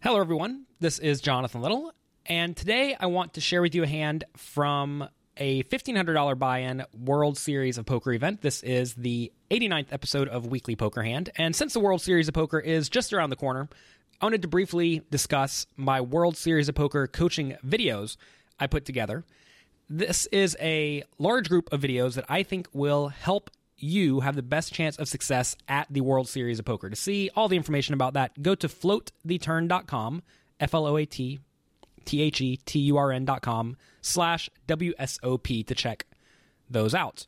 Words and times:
Hello, 0.00 0.20
everyone. 0.20 0.64
This 0.78 1.00
is 1.00 1.20
Jonathan 1.20 1.60
Little, 1.60 1.92
and 2.24 2.56
today 2.56 2.96
I 3.00 3.06
want 3.06 3.34
to 3.34 3.40
share 3.40 3.60
with 3.60 3.74
you 3.74 3.82
a 3.82 3.88
hand 3.88 4.22
from 4.36 5.08
a 5.36 5.64
$1,500 5.64 6.38
buy 6.38 6.58
in 6.58 6.84
World 6.96 7.36
Series 7.36 7.78
of 7.78 7.84
Poker 7.84 8.12
event. 8.12 8.40
This 8.40 8.62
is 8.62 8.94
the 8.94 9.32
89th 9.50 9.88
episode 9.90 10.28
of 10.28 10.46
Weekly 10.46 10.76
Poker 10.76 11.02
Hand, 11.02 11.30
and 11.34 11.54
since 11.54 11.72
the 11.72 11.80
World 11.80 12.00
Series 12.00 12.28
of 12.28 12.34
Poker 12.34 12.60
is 12.60 12.88
just 12.88 13.12
around 13.12 13.30
the 13.30 13.36
corner, 13.36 13.68
I 14.20 14.26
wanted 14.26 14.42
to 14.42 14.48
briefly 14.48 15.02
discuss 15.10 15.66
my 15.76 16.00
World 16.00 16.36
Series 16.36 16.68
of 16.68 16.76
Poker 16.76 17.08
coaching 17.08 17.56
videos 17.66 18.16
I 18.60 18.68
put 18.68 18.84
together. 18.84 19.24
This 19.90 20.26
is 20.26 20.56
a 20.60 21.02
large 21.18 21.48
group 21.48 21.72
of 21.72 21.80
videos 21.80 22.14
that 22.14 22.24
I 22.28 22.44
think 22.44 22.68
will 22.72 23.08
help 23.08 23.50
you 23.78 24.20
have 24.20 24.36
the 24.36 24.42
best 24.42 24.72
chance 24.72 24.96
of 24.96 25.08
success 25.08 25.56
at 25.68 25.86
the 25.90 26.00
World 26.00 26.28
Series 26.28 26.58
of 26.58 26.64
Poker. 26.64 26.90
To 26.90 26.96
see 26.96 27.30
all 27.34 27.48
the 27.48 27.56
information 27.56 27.94
about 27.94 28.14
that, 28.14 28.42
go 28.42 28.54
to 28.56 28.68
floattheturn.com, 28.68 30.22
F 30.60 30.74
L 30.74 30.86
O 30.86 30.96
A 30.96 31.06
T 31.06 31.40
T 32.04 32.22
H 32.22 32.40
E 32.40 32.56
T 32.56 32.78
U 32.80 32.96
R 32.96 33.12
N.com 33.12 33.76
slash 34.00 34.50
WSOP 34.66 35.66
to 35.66 35.74
check 35.74 36.06
those 36.68 36.94
out. 36.94 37.26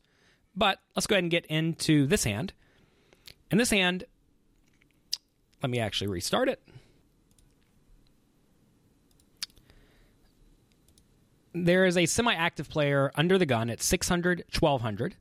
But 0.57 0.79
let's 0.97 1.07
go 1.07 1.15
ahead 1.15 1.25
and 1.25 1.31
get 1.31 1.47
into 1.47 2.07
this 2.07 2.25
hand. 2.25 2.53
And 3.51 3.59
this 3.59 3.71
hand, 3.71 4.05
let 5.63 5.71
me 5.71 5.79
actually 5.79 6.09
restart 6.09 6.49
it. 6.49 6.63
There 11.53 11.85
is 11.85 11.97
a 11.97 12.07
semi 12.07 12.33
active 12.33 12.69
player 12.69 13.11
under 13.17 13.37
the 13.37 13.47
gun 13.47 13.71
at 13.71 13.83
600, 13.83 14.45
1200. 14.59 15.17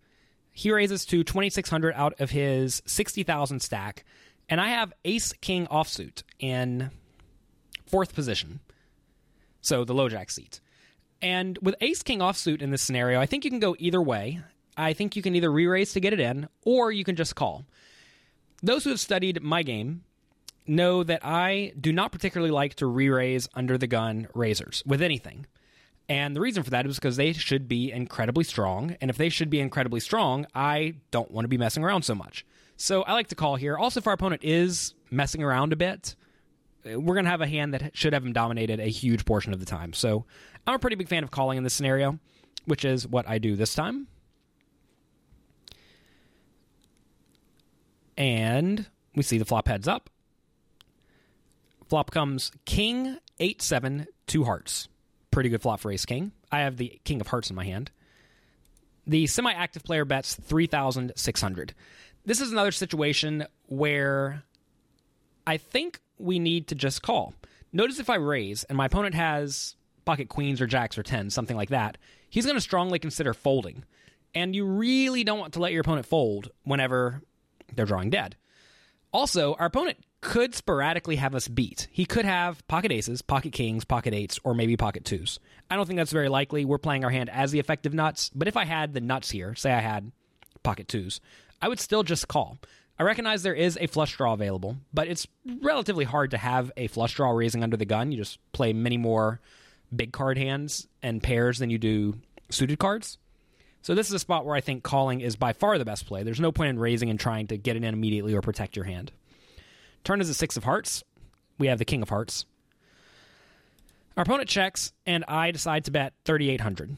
He 0.59 0.73
raises 0.73 1.05
to 1.05 1.23
2600 1.23 1.93
out 1.95 2.19
of 2.19 2.31
his 2.31 2.81
60,000 2.85 3.61
stack. 3.61 4.03
And 4.49 4.59
I 4.59 4.67
have 4.67 4.91
ace 5.05 5.31
king 5.39 5.67
offsuit 5.67 6.23
in 6.37 6.91
fourth 7.85 8.13
position. 8.13 8.59
So 9.61 9.85
the 9.85 9.93
low 9.93 10.09
jack 10.09 10.29
seat. 10.29 10.59
And 11.21 11.57
with 11.61 11.75
ace 11.79 12.03
king 12.03 12.19
offsuit 12.19 12.61
in 12.61 12.71
this 12.71 12.81
scenario, 12.81 13.21
I 13.21 13.25
think 13.25 13.45
you 13.45 13.51
can 13.51 13.61
go 13.61 13.77
either 13.79 14.01
way. 14.01 14.41
I 14.75 14.91
think 14.91 15.15
you 15.15 15.21
can 15.21 15.33
either 15.33 15.49
re 15.49 15.65
raise 15.65 15.93
to 15.93 16.01
get 16.01 16.11
it 16.11 16.19
in, 16.19 16.49
or 16.65 16.91
you 16.91 17.05
can 17.05 17.15
just 17.15 17.35
call. 17.37 17.63
Those 18.61 18.83
who 18.83 18.89
have 18.89 18.99
studied 18.99 19.41
my 19.41 19.63
game 19.63 20.03
know 20.67 21.03
that 21.03 21.23
I 21.23 21.71
do 21.79 21.93
not 21.93 22.11
particularly 22.11 22.51
like 22.51 22.75
to 22.75 22.85
re 22.85 23.07
raise 23.07 23.47
under 23.53 23.77
the 23.77 23.87
gun 23.87 24.27
raisers 24.33 24.83
with 24.85 25.01
anything. 25.01 25.45
And 26.09 26.35
the 26.35 26.41
reason 26.41 26.63
for 26.63 26.71
that 26.71 26.87
is 26.87 26.95
because 26.95 27.17
they 27.17 27.33
should 27.33 27.67
be 27.67 27.91
incredibly 27.91 28.43
strong. 28.43 28.97
And 28.99 29.11
if 29.11 29.17
they 29.17 29.29
should 29.29 29.51
be 29.51 29.59
incredibly 29.59 29.99
strong, 29.99 30.47
I 30.55 30.95
don't 31.11 31.29
want 31.29 31.45
to 31.45 31.49
be 31.49 31.57
messing 31.57 31.83
around 31.83 32.01
so 32.01 32.15
much. 32.15 32.45
So 32.77 33.03
I 33.03 33.13
like 33.13 33.27
to 33.27 33.35
call 33.35 33.57
here. 33.57 33.77
Also, 33.77 33.99
if 33.99 34.07
our 34.07 34.13
opponent 34.13 34.43
is 34.43 34.95
messing 35.11 35.43
around 35.43 35.71
a 35.71 35.75
bit, 35.75 36.15
uh, 36.83 36.99
we're 36.99 37.13
going 37.13 37.25
to 37.25 37.31
have 37.31 37.41
a 37.41 37.47
hand 37.47 37.75
that 37.75 37.95
should 37.95 38.13
have 38.13 38.25
him 38.25 38.33
dominated 38.33 38.79
a 38.79 38.87
huge 38.87 39.23
portion 39.23 39.53
of 39.53 39.59
the 39.59 39.67
time. 39.67 39.93
So 39.93 40.25
I'm 40.65 40.73
a 40.73 40.79
pretty 40.79 40.95
big 40.95 41.09
fan 41.09 41.23
of 41.23 41.29
calling 41.29 41.59
in 41.59 41.63
this 41.63 41.75
scenario, 41.75 42.17
which 42.65 42.83
is 42.83 43.07
what 43.07 43.29
I 43.29 43.37
do 43.37 43.55
this 43.55 43.75
time. 43.75 44.07
And 48.17 48.87
we 49.15 49.21
see 49.21 49.37
the 49.37 49.45
flop 49.45 49.67
heads 49.67 49.87
up. 49.87 50.09
Flop 51.87 52.09
comes 52.09 52.51
king, 52.65 53.17
eight, 53.39 53.61
seven, 53.61 54.07
two 54.25 54.43
hearts 54.43 54.87
pretty 55.31 55.49
good 55.49 55.61
flop 55.61 55.79
for 55.79 55.91
ace 55.91 56.05
king. 56.05 56.31
I 56.51 56.59
have 56.61 56.77
the 56.77 56.99
king 57.03 57.21
of 57.21 57.27
hearts 57.27 57.49
in 57.49 57.55
my 57.55 57.65
hand. 57.65 57.91
The 59.07 59.27
semi 59.27 59.51
active 59.51 59.83
player 59.83 60.05
bets 60.05 60.35
3,600. 60.35 61.73
This 62.25 62.41
is 62.41 62.51
another 62.51 62.71
situation 62.71 63.45
where 63.67 64.43
I 65.47 65.57
think 65.57 65.99
we 66.17 66.37
need 66.37 66.67
to 66.67 66.75
just 66.75 67.01
call. 67.01 67.33
Notice 67.71 67.99
if 67.99 68.09
I 68.09 68.15
raise 68.15 68.63
and 68.65 68.77
my 68.77 68.85
opponent 68.85 69.15
has 69.15 69.75
pocket 70.05 70.29
queens 70.29 70.61
or 70.61 70.67
jacks 70.67 70.97
or 70.97 71.03
tens, 71.03 71.33
something 71.33 71.57
like 71.57 71.69
that, 71.69 71.97
he's 72.29 72.45
going 72.45 72.57
to 72.57 72.61
strongly 72.61 72.99
consider 72.99 73.33
folding. 73.33 73.83
And 74.35 74.55
you 74.55 74.65
really 74.65 75.23
don't 75.23 75.39
want 75.39 75.53
to 75.53 75.59
let 75.59 75.71
your 75.71 75.81
opponent 75.81 76.05
fold 76.05 76.49
whenever 76.63 77.21
they're 77.75 77.85
drawing 77.85 78.09
dead. 78.09 78.35
Also, 79.11 79.55
our 79.55 79.67
opponent 79.67 79.97
could 80.21 80.53
sporadically 80.53 81.15
have 81.15 81.33
us 81.33 81.47
beat. 81.47 81.87
He 81.91 82.05
could 82.05 82.25
have 82.25 82.65
pocket 82.67 82.91
aces, 82.91 83.21
pocket 83.21 83.53
kings, 83.53 83.85
pocket 83.85 84.13
eights, 84.13 84.39
or 84.43 84.53
maybe 84.53 84.75
pocket 84.75 85.05
twos. 85.05 85.39
I 85.69 85.75
don't 85.75 85.85
think 85.85 85.97
that's 85.97 86.11
very 86.11 86.29
likely. 86.29 86.65
We're 86.65 86.77
playing 86.77 87.03
our 87.03 87.09
hand 87.09 87.29
as 87.29 87.51
the 87.51 87.59
effective 87.59 87.93
nuts, 87.93 88.29
but 88.35 88.47
if 88.47 88.57
I 88.57 88.65
had 88.65 88.93
the 88.93 89.01
nuts 89.01 89.29
here, 89.29 89.55
say 89.55 89.71
I 89.71 89.79
had 89.79 90.11
pocket 90.63 90.87
twos, 90.87 91.21
I 91.61 91.69
would 91.69 91.79
still 91.79 92.03
just 92.03 92.27
call. 92.27 92.57
I 92.97 93.03
recognize 93.03 93.43
there 93.43 93.53
is 93.53 93.77
a 93.79 93.87
flush 93.87 94.17
draw 94.17 94.33
available, 94.33 94.75
but 94.93 95.07
it's 95.07 95.25
relatively 95.61 96.03
hard 96.03 96.31
to 96.31 96.37
have 96.37 96.69
a 96.75 96.87
flush 96.87 97.13
draw 97.13 97.31
raising 97.31 97.63
under 97.63 97.77
the 97.77 97.85
gun. 97.85 98.11
You 98.11 98.17
just 98.17 98.39
play 98.51 98.73
many 98.73 98.97
more 98.97 99.39
big 99.95 100.11
card 100.11 100.37
hands 100.37 100.85
and 101.01 101.23
pairs 101.23 101.59
than 101.59 101.69
you 101.69 101.77
do 101.77 102.15
suited 102.49 102.77
cards. 102.77 103.17
So 103.81 103.95
this 103.95 104.07
is 104.07 104.13
a 104.13 104.19
spot 104.19 104.45
where 104.45 104.55
I 104.55 104.59
think 104.59 104.83
calling 104.83 105.21
is 105.21 105.37
by 105.37 105.53
far 105.53 105.77
the 105.77 105.85
best 105.85 106.05
play. 106.05 106.23
There's 106.23 106.41
no 106.41 106.51
point 106.51 106.71
in 106.71 106.79
raising 106.79 107.09
and 107.09 107.17
trying 107.17 107.47
to 107.47 107.57
get 107.57 107.77
it 107.77 107.83
in 107.85 107.93
immediately 107.93 108.33
or 108.33 108.41
protect 108.41 108.75
your 108.75 108.83
hand. 108.83 109.13
Turn 110.03 110.21
is 110.21 110.29
a 110.29 110.33
six 110.33 110.57
of 110.57 110.63
hearts. 110.63 111.03
We 111.57 111.67
have 111.67 111.79
the 111.79 111.85
king 111.85 112.01
of 112.01 112.09
hearts. 112.09 112.45
Our 114.17 114.23
opponent 114.23 114.49
checks, 114.49 114.91
and 115.05 115.23
I 115.27 115.51
decide 115.51 115.85
to 115.85 115.91
bet 115.91 116.13
3,800 116.25 116.95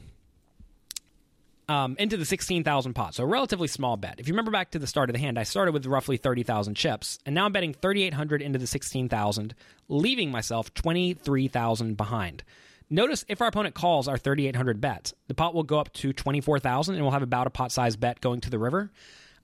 um, 1.72 1.96
into 2.00 2.18
the 2.18 2.26
16,000 2.26 2.94
pot. 2.94 3.16
So 3.16 3.24
a 3.24 3.28
relatively 3.28 3.68
small 3.68 3.96
bet. 3.96 4.20
If 4.20 4.28
you 4.28 4.34
remember 4.34 4.52
back 4.52 4.72
to 4.72 4.80
the 4.80 4.88
start 4.88 5.10
of 5.10 5.14
the 5.14 5.20
hand, 5.20 5.40
I 5.40 5.44
started 5.44 5.72
with 5.72 5.86
roughly 5.86 6.18
30,000 6.18 6.76
chips, 6.76 7.20
and 7.26 7.34
now 7.34 7.46
I'm 7.46 7.52
betting 7.52 7.74
3,800 7.74 8.42
into 8.42 8.60
the 8.60 8.68
16,000, 8.68 9.56
leaving 9.88 10.32
myself 10.32 10.74
23,000 10.74 11.96
behind. 11.96 12.44
Notice 12.90 13.24
if 13.30 13.42
our 13.42 13.48
opponent 13.48 13.74
calls 13.74 14.10
our 14.10 14.18
3,800 14.18 14.82
bet, 14.82 15.14
the 15.28 15.34
pot 15.34 15.54
will 15.54 15.64
go 15.64 15.80
up 15.80 15.94
to 15.94 16.12
24,000, 16.12 16.96
and 16.96 17.04
we'll 17.04 17.12
have 17.12 17.22
about 17.22 17.48
a 17.48 17.52
pot 17.52 17.72
size 17.72 17.96
bet 17.96 18.20
going 18.20 18.42
to 18.42 18.50
the 18.50 18.60
river. 18.60 18.92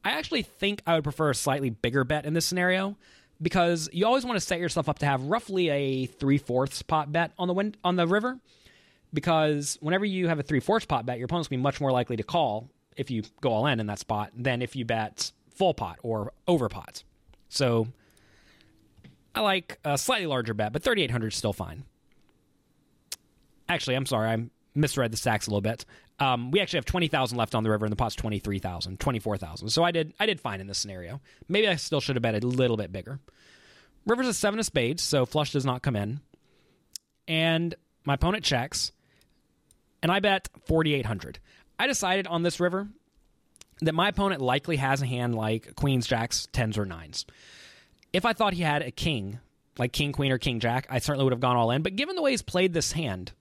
I 0.04 0.12
actually 0.12 0.42
think 0.42 0.82
I 0.86 0.96
would 0.96 1.04
prefer 1.06 1.30
a 1.30 1.36
slightly 1.36 1.70
bigger 1.70 2.04
bet 2.04 2.26
in 2.26 2.34
this 2.34 2.46
scenario 2.46 2.98
because 3.42 3.90
you 3.92 4.06
always 4.06 4.26
want 4.26 4.38
to 4.38 4.46
set 4.46 4.60
yourself 4.60 4.90
up 4.90 5.00
to 5.00 5.06
have 5.06 5.24
roughly 5.24 5.70
a 5.70 6.06
three 6.06 6.38
fourths 6.38 6.82
pot 6.82 7.12
bet 7.12 7.32
on 7.38 7.48
the 7.48 7.54
wind, 7.54 7.78
on 7.84 7.96
the 7.96 8.08
river. 8.08 8.40
Because 9.14 9.78
whenever 9.80 10.06
you 10.06 10.28
have 10.28 10.40
a 10.40 10.44
three 10.44 10.60
fourths 10.60 10.86
pot 10.86 11.06
bet, 11.06 11.18
your 11.18 11.26
opponent's 11.26 11.48
gonna 11.48 11.60
be 11.60 11.64
much 11.64 11.80
more 11.80 11.92
likely 11.92 12.18
to 12.18 12.24
call 12.24 12.70
if 12.96 13.10
you 13.10 13.24
go 13.42 13.52
all 13.52 13.68
in 13.68 13.80
in 13.80 13.88
that 13.88 14.00
spot 14.00 14.32
than 14.36 14.62
if 14.62 14.76
you 14.76 14.84
bet 14.84 15.32
full 15.50 15.74
pot 15.74 15.98
or 16.04 16.34
over 16.48 16.68
pot. 16.68 17.04
So 17.50 17.88
I 19.34 19.42
like 19.42 19.80
a 19.86 19.98
slightly 19.98 20.28
larger 20.28 20.54
bet, 20.54 20.74
but 20.74 20.84
3,800 20.84 21.28
is 21.28 21.36
still 21.36 21.54
fine. 21.54 21.84
Actually, 23.70 23.96
I'm 23.96 24.06
sorry, 24.06 24.30
I 24.30 24.50
misread 24.78 25.12
the 25.12 25.18
stacks 25.18 25.48
a 25.48 25.50
little 25.50 25.62
bit. 25.62 25.86
Um, 26.20 26.52
we 26.52 26.62
actually 26.62 26.78
have 26.78 26.86
20,000 26.86 27.38
left 27.38 27.56
on 27.56 27.64
the 27.64 27.70
river, 27.70 27.86
and 27.86 27.92
the 27.92 27.98
pot's 27.98 28.16
23,000, 28.16 29.00
24,000. 29.00 29.70
So 29.70 29.84
I 29.84 29.92
did 29.92 30.14
I 30.20 30.26
did 30.26 30.40
fine 30.40 30.62
in 30.62 30.68
this 30.68 30.78
scenario. 30.78 31.22
Maybe 31.48 31.68
I 31.68 31.76
still 31.76 32.02
should 32.02 32.16
have 32.16 32.24
bet 32.24 32.42
a 32.42 32.46
little 32.46 32.78
bit 32.78 32.92
bigger. 32.92 33.20
River's 34.06 34.28
a 34.28 34.34
seven 34.34 34.60
of 34.60 34.66
spades, 34.66 35.04
so 35.04 35.26
flush 35.26 35.52
does 35.52 35.66
not 35.66 35.82
come 35.82 35.96
in. 35.96 36.22
And 37.28 37.76
my 38.06 38.14
opponent 38.14 38.44
checks, 38.46 38.94
and 40.02 40.12
I 40.12 40.22
bet 40.22 40.48
4,800. 40.66 41.40
I 41.78 41.88
decided 41.88 42.26
on 42.26 42.42
this 42.42 42.60
river 42.60 42.88
that 43.82 43.94
my 43.94 44.08
opponent 44.08 44.42
likely 44.42 44.78
has 44.78 45.02
a 45.02 45.06
hand 45.06 45.36
like 45.36 45.76
queens, 45.76 46.08
jacks, 46.08 46.48
tens, 46.52 46.78
or 46.78 46.86
nines. 46.86 47.26
If 48.14 48.26
I 48.26 48.34
thought 48.34 48.54
he 48.54 48.64
had 48.64 48.82
a 48.82 48.92
king, 48.92 49.40
like 49.78 49.92
king, 49.92 50.14
queen, 50.14 50.32
or 50.32 50.38
king, 50.38 50.60
jack, 50.60 50.88
I 50.90 51.00
certainly 51.00 51.26
would 51.26 51.34
have 51.34 51.42
gone 51.42 51.58
all 51.58 51.72
in. 51.72 51.82
But 51.82 51.96
given 51.96 52.16
the 52.16 52.22
way 52.22 52.32
he's 52.32 52.42
played 52.42 52.74
this 52.74 52.94
hand, 52.94 53.34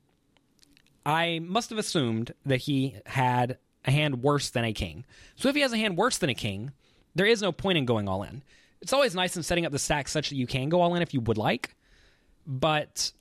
I 1.07 1.39
must 1.39 1.71
have 1.71 1.79
assumed 1.79 2.35
that 2.45 2.63
he 2.63 2.97
had 3.07 3.59
a 3.85 3.93
hand 3.93 4.23
worse 4.23 4.51
than 4.51 4.65
a 4.65 4.73
king. 4.73 5.05
So 5.37 5.49
if 5.49 5.55
he 5.55 5.61
has 5.61 5.73
a 5.73 5.79
hand 5.79 5.97
worse 5.97 6.19
than 6.19 6.29
a 6.29 6.35
king, 6.35 6.73
there 7.15 7.27
is 7.27 7.41
no 7.41 7.53
point 7.53 7.79
in 7.79 7.87
going 7.87 8.09
all 8.09 8.25
in. 8.25 8.43
It's 8.83 8.93
always 8.93 9.15
nice 9.15 9.37
in 9.37 9.45
setting 9.45 9.65
up 9.65 9.71
the 9.73 9.79
stack 9.79 10.09
such 10.09 10.31
that 10.31 10.37
you 10.37 10.49
can 10.49 10.69
go 10.69 10.81
all 10.81 10.97
in 10.97 11.03
if 11.03 11.15
you 11.15 11.21
would 11.21 11.39
like, 11.39 11.77
but 12.45 13.13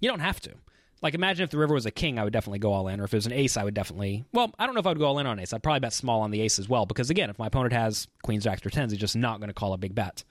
you 0.00 0.08
don't 0.08 0.20
have 0.20 0.40
to. 0.40 0.54
Like 1.02 1.14
imagine 1.14 1.44
if 1.44 1.50
the 1.50 1.58
river 1.58 1.74
was 1.74 1.86
a 1.86 1.90
king, 1.90 2.18
I 2.18 2.24
would 2.24 2.32
definitely 2.32 2.58
go 2.60 2.72
all 2.72 2.88
in, 2.88 2.98
or 2.98 3.04
if 3.04 3.12
it 3.12 3.18
was 3.18 3.26
an 3.26 3.32
ace, 3.32 3.58
I 3.58 3.62
would 3.62 3.74
definitely. 3.74 4.24
Well, 4.32 4.52
I 4.58 4.64
don't 4.64 4.74
know 4.74 4.80
if 4.80 4.86
I 4.86 4.90
would 4.90 4.98
go 4.98 5.06
all 5.06 5.18
in 5.18 5.26
on 5.26 5.38
ace. 5.38 5.52
I'd 5.52 5.62
probably 5.62 5.80
bet 5.80 5.92
small 5.92 6.22
on 6.22 6.30
the 6.30 6.40
ace 6.40 6.58
as 6.58 6.68
well, 6.68 6.86
because 6.86 7.10
again, 7.10 7.30
if 7.30 7.38
my 7.38 7.46
opponent 7.46 7.74
has 7.74 8.08
queens, 8.22 8.44
jacks, 8.44 8.64
or 8.64 8.70
tens, 8.70 8.90
he's 8.90 9.00
just 9.00 9.14
not 9.14 9.38
going 9.38 9.48
to 9.48 9.54
call 9.54 9.74
a 9.74 9.78
big 9.78 9.94
bet. 9.94 10.24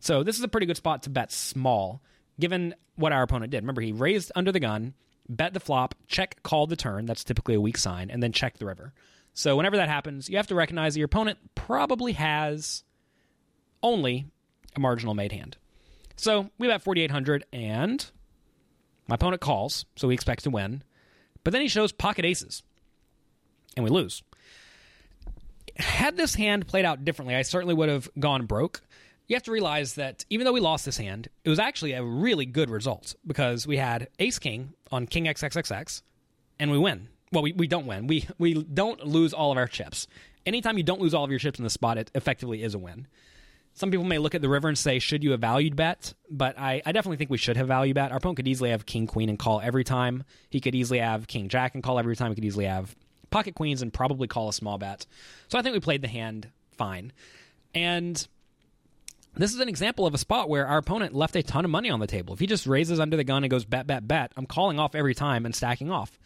So 0.00 0.22
this 0.22 0.36
is 0.36 0.44
a 0.44 0.48
pretty 0.48 0.66
good 0.66 0.76
spot 0.76 1.02
to 1.04 1.10
bet 1.10 1.32
small, 1.32 2.02
given 2.38 2.74
what 2.94 3.12
our 3.12 3.22
opponent 3.22 3.50
did. 3.50 3.62
Remember, 3.62 3.80
he 3.80 3.92
raised 3.92 4.30
under 4.36 4.52
the 4.52 4.60
gun, 4.60 4.94
bet 5.28 5.54
the 5.54 5.60
flop, 5.60 5.94
check, 6.06 6.42
call 6.42 6.66
the 6.66 6.76
turn. 6.76 7.06
That's 7.06 7.24
typically 7.24 7.54
a 7.54 7.60
weak 7.60 7.78
sign, 7.78 8.10
and 8.10 8.22
then 8.22 8.32
check 8.32 8.58
the 8.58 8.66
river. 8.66 8.92
So 9.34 9.56
whenever 9.56 9.76
that 9.76 9.88
happens, 9.88 10.28
you 10.28 10.36
have 10.36 10.48
to 10.48 10.54
recognize 10.54 10.94
that 10.94 11.00
your 11.00 11.06
opponent 11.06 11.38
probably 11.54 12.12
has 12.12 12.84
only 13.82 14.26
a 14.76 14.80
marginal 14.80 15.14
made 15.14 15.32
hand. 15.32 15.56
So 16.16 16.50
we 16.58 16.68
bet 16.68 16.82
4,800, 16.82 17.44
and 17.52 18.04
my 19.08 19.14
opponent 19.14 19.40
calls, 19.40 19.86
so 19.96 20.08
we 20.08 20.14
expect 20.14 20.44
to 20.44 20.50
win. 20.50 20.82
But 21.44 21.52
then 21.52 21.62
he 21.62 21.68
shows 21.68 21.92
pocket 21.92 22.24
aces, 22.24 22.62
and 23.76 23.84
we 23.84 23.90
lose. 23.90 24.22
Had 25.76 26.16
this 26.16 26.34
hand 26.34 26.68
played 26.68 26.84
out 26.84 27.04
differently, 27.04 27.34
I 27.34 27.42
certainly 27.42 27.74
would 27.74 27.88
have 27.88 28.10
gone 28.18 28.46
broke. 28.46 28.82
You 29.28 29.36
have 29.36 29.42
to 29.44 29.52
realize 29.52 29.94
that 29.94 30.24
even 30.30 30.44
though 30.44 30.52
we 30.52 30.60
lost 30.60 30.84
this 30.84 30.96
hand, 30.96 31.28
it 31.44 31.50
was 31.50 31.58
actually 31.58 31.92
a 31.92 32.02
really 32.02 32.46
good 32.46 32.70
result 32.70 33.14
because 33.26 33.66
we 33.66 33.76
had 33.76 34.08
ace 34.18 34.38
king 34.38 34.74
on 34.90 35.06
king 35.06 35.24
xxxx 35.24 36.02
and 36.58 36.70
we 36.70 36.78
win. 36.78 37.08
Well, 37.32 37.42
we, 37.42 37.52
we 37.52 37.66
don't 37.66 37.86
win. 37.86 38.06
We 38.06 38.28
we 38.38 38.62
don't 38.62 39.06
lose 39.06 39.32
all 39.32 39.52
of 39.52 39.58
our 39.58 39.66
chips. 39.66 40.06
Anytime 40.44 40.76
you 40.76 40.84
don't 40.84 41.00
lose 41.00 41.14
all 41.14 41.24
of 41.24 41.30
your 41.30 41.38
chips 41.38 41.58
in 41.58 41.64
the 41.64 41.70
spot, 41.70 41.98
it 41.98 42.10
effectively 42.14 42.62
is 42.62 42.74
a 42.74 42.78
win. 42.78 43.06
Some 43.74 43.90
people 43.90 44.04
may 44.04 44.18
look 44.18 44.34
at 44.34 44.42
the 44.42 44.50
river 44.50 44.68
and 44.68 44.76
say, 44.76 44.98
should 44.98 45.24
you 45.24 45.30
have 45.30 45.40
valued 45.40 45.76
bet? 45.76 46.12
But 46.30 46.58
I, 46.58 46.82
I 46.84 46.92
definitely 46.92 47.16
think 47.16 47.30
we 47.30 47.38
should 47.38 47.56
have 47.56 47.68
value 47.68 47.94
bet. 47.94 48.10
Our 48.10 48.18
opponent 48.18 48.36
could 48.36 48.48
easily 48.48 48.68
have 48.70 48.84
king, 48.84 49.06
queen, 49.06 49.30
and 49.30 49.38
call 49.38 49.62
every 49.62 49.84
time. 49.84 50.24
He 50.50 50.60
could 50.60 50.74
easily 50.74 50.98
have 50.98 51.26
king, 51.26 51.48
jack, 51.48 51.74
and 51.74 51.82
call 51.82 51.98
every 51.98 52.14
time. 52.14 52.30
He 52.30 52.34
could 52.34 52.44
easily 52.44 52.66
have 52.66 52.94
pocket 53.30 53.54
queens 53.54 53.80
and 53.80 53.92
probably 53.92 54.28
call 54.28 54.50
a 54.50 54.52
small 54.52 54.76
bet. 54.76 55.06
So 55.48 55.58
I 55.58 55.62
think 55.62 55.72
we 55.72 55.80
played 55.80 56.02
the 56.02 56.08
hand 56.08 56.48
fine. 56.76 57.12
And 57.74 58.26
this 59.34 59.54
is 59.54 59.60
an 59.60 59.68
example 59.68 60.06
of 60.06 60.14
a 60.14 60.18
spot 60.18 60.48
where 60.48 60.66
our 60.66 60.78
opponent 60.78 61.14
left 61.14 61.36
a 61.36 61.42
ton 61.42 61.64
of 61.64 61.70
money 61.70 61.90
on 61.90 62.00
the 62.00 62.06
table. 62.06 62.34
If 62.34 62.40
he 62.40 62.46
just 62.46 62.66
raises 62.66 63.00
under 63.00 63.16
the 63.16 63.24
gun 63.24 63.44
and 63.44 63.50
goes 63.50 63.64
bet, 63.64 63.86
bet, 63.86 64.06
bet, 64.06 64.32
I'm 64.36 64.46
calling 64.46 64.78
off 64.78 64.94
every 64.94 65.14
time 65.14 65.46
and 65.46 65.54
stacking 65.54 65.90
off. 65.90 66.18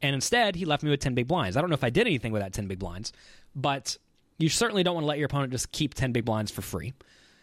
And 0.00 0.14
instead, 0.14 0.56
he 0.56 0.64
left 0.64 0.82
me 0.82 0.90
with 0.90 1.00
10 1.00 1.14
big 1.14 1.28
blinds. 1.28 1.56
I 1.56 1.60
don't 1.60 1.70
know 1.70 1.74
if 1.74 1.84
I 1.84 1.90
did 1.90 2.06
anything 2.06 2.32
with 2.32 2.42
that 2.42 2.52
10 2.52 2.66
big 2.66 2.78
blinds, 2.78 3.12
but 3.54 3.96
you 4.38 4.48
certainly 4.48 4.82
don't 4.82 4.94
want 4.94 5.04
to 5.04 5.08
let 5.08 5.18
your 5.18 5.26
opponent 5.26 5.52
just 5.52 5.72
keep 5.72 5.94
10 5.94 6.12
big 6.12 6.24
blinds 6.24 6.50
for 6.50 6.62
free. 6.62 6.94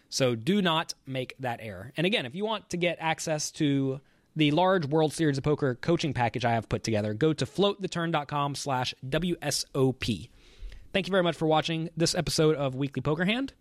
So 0.09 0.35
do 0.35 0.61
not 0.61 0.93
make 1.05 1.35
that 1.39 1.59
error. 1.61 1.93
And 1.95 2.05
again, 2.05 2.25
if 2.25 2.35
you 2.35 2.43
want 2.43 2.69
to 2.71 2.77
get 2.77 2.97
access 2.99 3.51
to 3.51 4.01
the 4.35 4.51
large 4.51 4.85
World 4.85 5.13
Series 5.13 5.37
of 5.37 5.43
Poker 5.43 5.75
coaching 5.75 6.13
package 6.13 6.45
I 6.45 6.51
have 6.51 6.67
put 6.67 6.83
together, 6.83 7.13
go 7.13 7.31
to 7.33 7.45
floattheturn.com 7.45 8.55
slash 8.55 8.93
WSOP. 9.07 10.29
Thank 10.93 11.07
you 11.07 11.11
very 11.11 11.23
much 11.23 11.37
for 11.37 11.45
watching 11.47 11.89
this 11.95 12.13
episode 12.13 12.55
of 12.55 12.75
Weekly 12.75 13.01
Poker 13.01 13.25
Hand. 13.25 13.53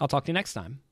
I'll 0.00 0.08
talk 0.08 0.24
to 0.24 0.30
you 0.30 0.34
next 0.34 0.54
time. 0.54 0.83